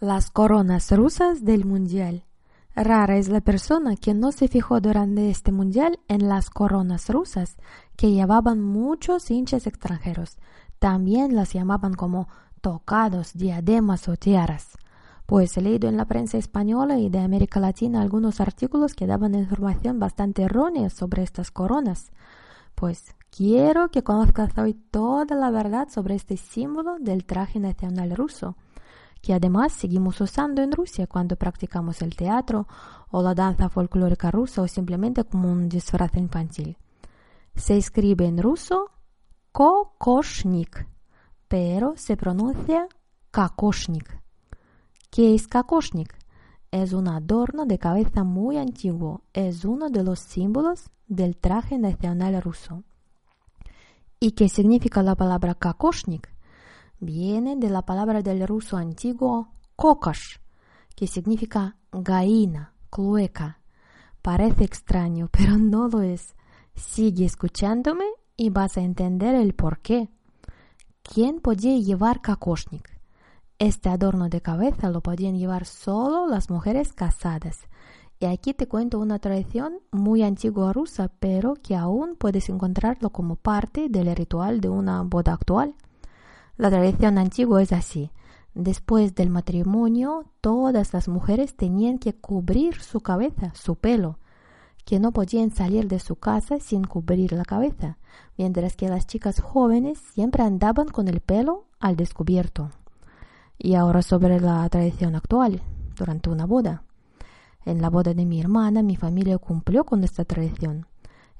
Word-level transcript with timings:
Las 0.00 0.30
coronas 0.30 0.92
rusas 0.92 1.42
del 1.42 1.64
Mundial. 1.64 2.26
Rara 2.74 3.16
es 3.16 3.30
la 3.30 3.40
persona 3.40 3.96
que 3.96 4.12
no 4.12 4.30
se 4.30 4.46
fijó 4.46 4.78
durante 4.78 5.30
este 5.30 5.52
Mundial 5.52 6.00
en 6.06 6.28
las 6.28 6.50
coronas 6.50 7.08
rusas 7.08 7.56
que 7.96 8.10
llevaban 8.10 8.60
muchos 8.60 9.30
hinchas 9.30 9.66
extranjeros. 9.66 10.36
También 10.78 11.34
las 11.34 11.54
llamaban 11.54 11.94
como 11.94 12.28
tocados, 12.60 13.32
diademas 13.32 14.06
o 14.10 14.18
tiaras. 14.18 14.76
Pues 15.24 15.56
he 15.56 15.62
leído 15.62 15.88
en 15.88 15.96
la 15.96 16.04
prensa 16.04 16.36
española 16.36 16.98
y 16.98 17.08
de 17.08 17.20
América 17.20 17.58
Latina 17.58 18.02
algunos 18.02 18.42
artículos 18.42 18.92
que 18.92 19.06
daban 19.06 19.34
información 19.34 19.98
bastante 19.98 20.42
errónea 20.42 20.90
sobre 20.90 21.22
estas 21.22 21.50
coronas. 21.50 22.12
Pues 22.74 23.14
quiero 23.34 23.90
que 23.90 24.04
conozcas 24.04 24.58
hoy 24.58 24.74
toda 24.74 25.34
la 25.34 25.50
verdad 25.50 25.88
sobre 25.88 26.16
este 26.16 26.36
símbolo 26.36 26.98
del 26.98 27.24
traje 27.24 27.60
nacional 27.60 28.14
ruso 28.14 28.56
que 29.26 29.34
además 29.34 29.72
seguimos 29.72 30.20
usando 30.20 30.62
en 30.62 30.70
Rusia 30.70 31.08
cuando 31.08 31.34
practicamos 31.34 32.00
el 32.00 32.14
teatro 32.14 32.68
o 33.10 33.22
la 33.22 33.34
danza 33.34 33.68
folclórica 33.68 34.30
rusa 34.30 34.62
o 34.62 34.68
simplemente 34.68 35.24
como 35.24 35.50
un 35.50 35.68
disfraz 35.68 36.14
infantil. 36.14 36.76
Se 37.56 37.76
escribe 37.76 38.26
en 38.26 38.40
ruso 38.40 38.92
kokoshnik, 39.50 40.86
pero 41.48 41.94
se 41.96 42.16
pronuncia 42.16 42.86
kakoshnik. 43.32 44.22
¿Qué 45.10 45.34
es 45.34 45.48
kakoshnik? 45.48 46.16
Es 46.70 46.92
un 46.92 47.08
adorno 47.08 47.66
de 47.66 47.80
cabeza 47.80 48.22
muy 48.22 48.58
antiguo, 48.58 49.22
es 49.32 49.64
uno 49.64 49.90
de 49.90 50.04
los 50.04 50.20
símbolos 50.20 50.90
del 51.08 51.36
traje 51.36 51.78
nacional 51.78 52.40
ruso. 52.40 52.84
¿Y 54.20 54.32
qué 54.32 54.48
significa 54.48 55.02
la 55.02 55.16
palabra 55.16 55.56
kakoshnik? 55.56 56.35
Viene 57.00 57.56
de 57.56 57.70
la 57.70 57.82
palabra 57.82 58.22
del 58.22 58.46
ruso 58.46 58.76
antiguo 58.76 59.52
kokosh, 59.76 60.38
que 60.94 61.06
significa 61.06 61.76
gallina, 61.92 62.74
cloaca. 62.90 63.60
Parece 64.22 64.64
extraño, 64.64 65.28
pero 65.32 65.58
no 65.58 65.88
lo 65.88 66.02
es. 66.02 66.34
Sigue 66.74 67.24
escuchándome 67.24 68.04
y 68.36 68.50
vas 68.50 68.76
a 68.76 68.82
entender 68.82 69.34
el 69.34 69.54
por 69.54 69.80
qué. 69.80 70.08
¿Quién 71.02 71.40
podía 71.40 71.78
llevar 71.78 72.20
kakoshnik? 72.20 72.96
Este 73.58 73.88
adorno 73.88 74.28
de 74.28 74.42
cabeza 74.42 74.90
lo 74.90 75.00
podían 75.00 75.38
llevar 75.38 75.64
solo 75.64 76.26
las 76.26 76.50
mujeres 76.50 76.92
casadas. 76.92 77.68
Y 78.18 78.26
aquí 78.26 78.54
te 78.54 78.66
cuento 78.66 78.98
una 78.98 79.18
tradición 79.18 79.78
muy 79.92 80.22
antigua 80.22 80.72
rusa, 80.72 81.08
pero 81.20 81.54
que 81.54 81.76
aún 81.76 82.16
puedes 82.16 82.48
encontrarlo 82.48 83.10
como 83.10 83.36
parte 83.36 83.88
del 83.88 84.14
ritual 84.16 84.60
de 84.60 84.68
una 84.68 85.02
boda 85.02 85.34
actual. 85.34 85.74
La 86.56 86.70
tradición 86.70 87.18
antigua 87.18 87.62
es 87.62 87.72
así. 87.72 88.10
Después 88.54 89.14
del 89.14 89.28
matrimonio, 89.28 90.24
todas 90.40 90.94
las 90.94 91.06
mujeres 91.06 91.54
tenían 91.54 91.98
que 91.98 92.14
cubrir 92.14 92.80
su 92.80 93.00
cabeza, 93.00 93.52
su 93.54 93.74
pelo, 93.76 94.18
que 94.86 94.98
no 94.98 95.12
podían 95.12 95.50
salir 95.50 95.86
de 95.86 95.98
su 95.98 96.16
casa 96.16 96.58
sin 96.58 96.84
cubrir 96.84 97.32
la 97.32 97.44
cabeza, 97.44 97.98
mientras 98.38 98.74
que 98.74 98.88
las 98.88 99.06
chicas 99.06 99.40
jóvenes 99.40 99.98
siempre 99.98 100.44
andaban 100.44 100.88
con 100.88 101.08
el 101.08 101.20
pelo 101.20 101.66
al 101.78 101.96
descubierto. 101.96 102.70
Y 103.58 103.74
ahora 103.74 104.00
sobre 104.00 104.40
la 104.40 104.66
tradición 104.70 105.14
actual, 105.14 105.60
durante 105.94 106.30
una 106.30 106.46
boda. 106.46 106.84
En 107.66 107.82
la 107.82 107.90
boda 107.90 108.14
de 108.14 108.24
mi 108.24 108.40
hermana, 108.40 108.82
mi 108.82 108.96
familia 108.96 109.36
cumplió 109.36 109.84
con 109.84 110.04
esta 110.04 110.24
tradición. 110.24 110.86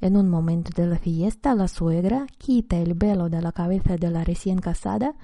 En 0.00 0.16
un 0.16 0.28
momento 0.28 0.70
de 0.74 0.86
la 0.86 0.98
fiesta, 0.98 1.54
la 1.54 1.68
suegra 1.68 2.26
quita 2.38 2.76
el 2.76 2.94
velo 2.94 3.28
de 3.30 3.40
la 3.40 3.52
cabeza 3.52 3.96
de 3.96 4.10
la 4.10 4.24
recién 4.24 4.58
casada 4.58 5.14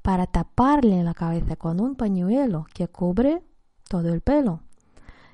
para 0.00 0.26
taparle 0.26 1.02
la 1.02 1.14
cabeza 1.14 1.56
con 1.56 1.80
un 1.80 1.94
pañuelo 1.96 2.66
que 2.72 2.88
cubre 2.88 3.42
todo 3.88 4.12
el 4.12 4.22
pelo. 4.22 4.60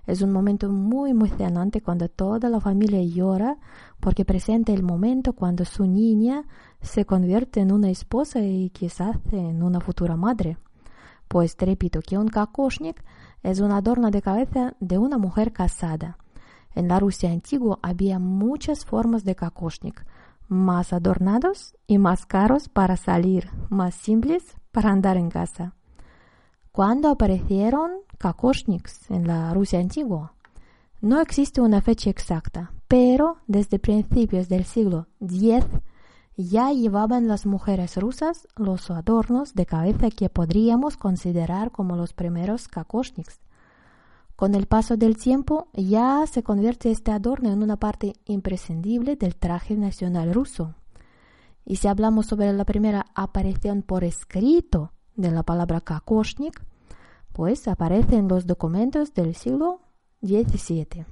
Es 0.07 0.23
un 0.23 0.33
momento 0.33 0.71
muy 0.71 1.11
emocionante 1.11 1.83
cuando 1.83 2.09
toda 2.09 2.49
la 2.49 2.61
familia 2.61 3.03
llora 3.03 3.59
porque 4.01 4.25
presenta 4.25 4.73
el 4.73 4.83
momento 4.83 5.35
cuando 5.35 5.65
su 5.65 5.87
niña 5.87 6.47
se 6.81 7.05
convierte 7.05 7.61
en 7.61 7.73
una 7.73 7.91
esposa 7.91 8.41
y 8.41 8.71
quizás 8.71 9.19
en 9.33 9.63
una 9.63 9.81
futura 9.81 10.17
madre. 10.17 10.57
Pues 11.29 11.57
repito 11.59 12.01
que 12.01 12.17
un 12.17 12.29
kakoshnik 12.29 13.05
es 13.43 13.61
un 13.61 13.71
adorno 13.71 14.11
de 14.11 14.23
cabeza 14.23 14.75
de 14.81 14.97
una 14.97 15.19
mujer 15.19 15.53
casada. 15.53 16.17
En 16.75 16.89
la 16.89 17.01
Rusia 17.01 17.31
antigua 17.31 17.79
había 17.83 18.19
muchas 18.19 18.85
formas 18.85 19.25
de 19.25 19.35
kakoshnik, 19.35 20.05
más 20.49 20.93
adornados 20.93 21.77
y 21.87 21.99
más 21.99 22.27
caros 22.27 22.69
para 22.69 22.97
salir, 22.97 23.51
más 23.69 23.95
simples 23.95 24.57
para 24.73 24.91
andar 24.91 25.17
en 25.17 25.31
casa. 25.31 25.75
¿Cuándo 26.73 27.09
aparecieron 27.09 27.91
kakoshniks 28.19 29.11
en 29.11 29.27
la 29.27 29.53
Rusia 29.53 29.81
antigua? 29.81 30.35
No 31.01 31.21
existe 31.21 31.61
una 31.61 31.81
fecha 31.81 32.11
exacta, 32.11 32.73
pero 32.89 33.39
desde 33.47 33.79
principios 33.79 34.49
del 34.49 34.65
siglo 34.65 35.07
X 35.21 35.65
ya 36.37 36.73
llevaban 36.73 37.27
las 37.27 37.47
mujeres 37.47 37.97
rusas 37.97 38.47
los 38.57 38.91
adornos 38.91 39.55
de 39.55 39.67
cabeza 39.67 40.11
que 40.11 40.29
podríamos 40.29 40.97
considerar 40.97 41.73
como 41.73 41.97
los 41.97 42.13
primeros 42.13 42.69
kakoshniks. 42.69 43.41
Con 44.39 44.55
el 44.55 44.67
paso 44.69 44.97
del 44.97 45.17
tiempo 45.17 45.67
ya 45.73 46.25
se 46.31 46.45
convierte 46.45 46.93
este 46.93 47.11
adorno 47.11 47.51
en 47.51 47.61
una 47.61 47.77
parte 47.77 48.13
imprescindible 48.25 49.17
del 49.17 49.35
traje 49.35 49.77
nacional 49.77 50.33
ruso. 50.33 50.77
Y 51.65 51.75
si 51.75 51.89
hablamos 51.89 52.27
sobre 52.27 52.53
la 52.53 52.65
primera 52.65 53.07
aparición 53.17 53.83
por 53.83 54.05
escrito 54.05 54.93
de 55.17 55.33
la 55.33 55.43
palabra 55.43 55.81
kakoshnik, 55.81 56.65
pues 57.33 57.67
aparece 57.67 58.15
en 58.15 58.29
los 58.29 58.47
documentos 58.47 59.13
del 59.13 59.35
siglo 59.35 59.81
XVII. 60.23 61.05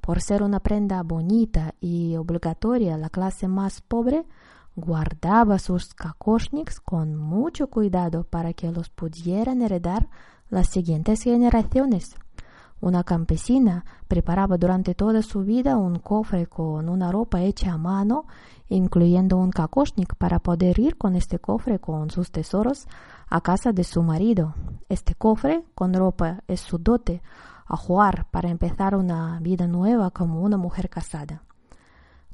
Por 0.00 0.20
ser 0.20 0.44
una 0.44 0.60
prenda 0.60 1.02
bonita 1.02 1.74
y 1.80 2.14
obligatoria, 2.14 2.96
la 2.98 3.10
clase 3.10 3.48
más 3.48 3.80
pobre 3.80 4.26
guardaba 4.76 5.58
sus 5.58 5.92
kakoshniks 5.92 6.78
con 6.78 7.16
mucho 7.16 7.66
cuidado 7.66 8.22
para 8.22 8.52
que 8.52 8.70
los 8.70 8.90
pudieran 8.90 9.60
heredar 9.60 10.08
las 10.52 10.68
siguientes 10.68 11.22
generaciones. 11.22 12.14
Una 12.78 13.04
campesina 13.04 13.86
preparaba 14.06 14.58
durante 14.58 14.94
toda 14.94 15.22
su 15.22 15.44
vida 15.44 15.78
un 15.78 15.98
cofre 15.98 16.46
con 16.46 16.90
una 16.90 17.10
ropa 17.10 17.40
hecha 17.40 17.72
a 17.72 17.78
mano, 17.78 18.26
incluyendo 18.68 19.38
un 19.38 19.50
kakoshnik 19.50 20.14
para 20.16 20.40
poder 20.40 20.78
ir 20.78 20.98
con 20.98 21.16
este 21.16 21.38
cofre 21.38 21.78
con 21.78 22.10
sus 22.10 22.30
tesoros 22.30 22.86
a 23.30 23.40
casa 23.40 23.72
de 23.72 23.82
su 23.82 24.02
marido. 24.02 24.54
Este 24.90 25.14
cofre 25.14 25.64
con 25.74 25.94
ropa 25.94 26.42
es 26.46 26.60
su 26.60 26.76
dote 26.76 27.22
a 27.66 27.76
jugar 27.78 28.26
para 28.30 28.50
empezar 28.50 28.94
una 28.94 29.40
vida 29.40 29.66
nueva 29.66 30.10
como 30.10 30.42
una 30.42 30.58
mujer 30.58 30.90
casada. 30.90 31.44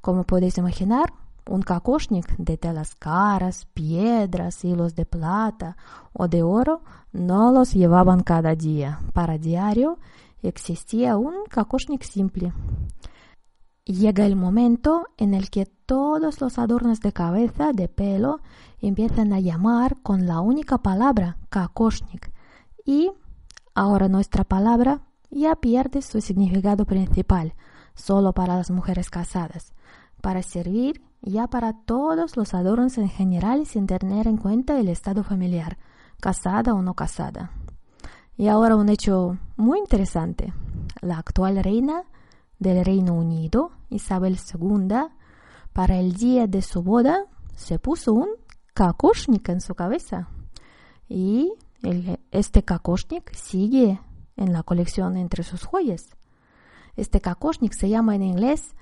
Como 0.01 0.25
podéis 0.25 0.59
imaginar, 0.59 1.13
un 1.49 1.63
kakoshnik 1.63 2.37
de 2.37 2.57
telas 2.57 2.95
caras, 2.95 3.67
piedras, 3.75 4.65
hilos 4.65 4.95
de 4.95 5.07
plata 5.07 5.77
o 6.13 6.29
de 6.29 6.43
oro 6.43 6.83
no 7.13 7.51
los 7.53 7.73
llevaban 7.75 8.23
cada 8.23 8.55
día. 8.55 9.01
Para 9.13 9.39
diario 9.39 9.99
existía 10.43 11.17
un 11.17 11.35
kakoshnik 11.49 12.03
simple. 12.03 12.53
Llega 13.85 14.27
el 14.27 14.37
momento 14.37 15.07
en 15.17 15.33
el 15.33 15.49
que 15.49 15.65
todos 15.65 16.41
los 16.41 16.59
adornos 16.59 17.01
de 17.01 17.13
cabeza, 17.13 17.73
de 17.73 17.89
pelo, 17.89 18.41
empiezan 18.81 19.33
a 19.33 19.41
llamar 19.41 19.97
con 20.03 20.27
la 20.27 20.41
única 20.41 20.79
palabra 20.79 21.39
kakoshnik 21.49 22.31
y 22.85 23.11
ahora 23.75 24.09
nuestra 24.09 24.45
palabra 24.45 25.01
ya 25.31 25.57
pierde 25.57 26.03
su 26.03 26.21
significado 26.21 26.85
principal, 26.85 27.55
solo 27.95 28.33
para 28.33 28.57
las 28.57 28.71
mujeres 28.71 29.11
casadas, 29.11 29.73
para 30.21 30.43
servir 30.43 31.08
ya 31.23 31.47
para 31.49 31.73
todos 31.73 32.37
los 32.37 32.55
adornos 32.55 32.99
en 32.99 33.09
general 33.09 33.67
sin 33.67 33.87
tener 33.87 34.27
en 34.27 34.37
cuenta 34.37 34.79
el 34.79 34.89
estado 34.89 35.23
familiar, 35.25 35.79
casada 36.21 36.75
o 36.75 36.83
no 36.83 36.95
casada. 36.95 37.53
Y 38.37 38.49
ahora 38.49 38.77
un 38.77 38.89
hecho 38.89 39.39
muy 39.57 39.79
interesante. 39.79 40.53
La 41.01 41.19
actual 41.19 41.63
reina 41.63 42.05
del 42.59 42.85
Reino 42.85 43.15
Unido, 43.15 43.73
Isabel 43.91 44.39
II, 44.39 44.97
para 45.73 45.99
el 45.99 46.15
día 46.15 46.47
de 46.47 46.63
su 46.63 46.83
boda 46.83 47.25
se 47.57 47.79
puso 47.79 48.13
un 48.13 48.29
kakoshnik 48.75 49.49
en 49.49 49.61
su 49.61 49.75
cabeza. 49.75 50.29
Y 51.09 51.53
este 52.31 52.63
kakoshnik 52.63 53.35
sigue 53.35 54.01
en 54.37 54.53
la 54.53 54.63
colección 54.63 55.17
entre 55.17 55.43
sus 55.43 55.65
joyas. 55.65 56.17
Este 56.97 57.21
kakoshnik 57.21 57.73
se 57.73 57.89
llama 57.89 58.15
en 58.15 58.23
inglés 58.23 58.75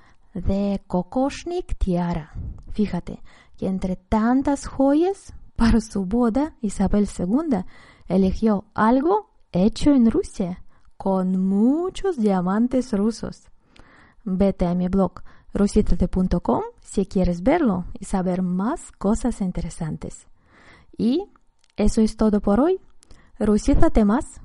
The 0.45 0.83
Kokoshnik 0.87 1.79
Tiara. 1.79 2.33
Fíjate 2.73 3.23
que 3.57 3.69
entre 3.69 3.97
tantas 3.97 4.67
joyas 4.67 5.33
para 5.57 5.81
su 5.81 6.05
boda, 6.05 6.55
Isabel 6.61 7.09
II 7.19 7.65
eligió 8.07 8.67
algo 8.75 9.31
hecho 9.53 9.93
en 9.93 10.11
Rusia 10.11 10.63
con 10.99 11.41
muchos 11.41 12.19
diamantes 12.19 12.93
rusos. 12.93 13.49
Vete 14.25 14.67
a 14.67 14.75
mi 14.75 14.89
blog 14.89 15.23
rusitate.com 15.55 16.63
si 16.83 17.07
quieres 17.07 17.43
verlo 17.43 17.87
y 17.99 18.05
saber 18.05 18.43
más 18.43 18.93
cosas 18.93 19.41
interesantes. 19.41 20.27
Y 20.99 21.25
eso 21.77 22.03
es 22.03 22.17
todo 22.17 22.41
por 22.41 22.61
hoy. 22.61 22.79
Rusízate 23.39 24.05
más. 24.05 24.41